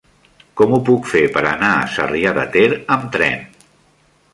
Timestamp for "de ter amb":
2.41-3.09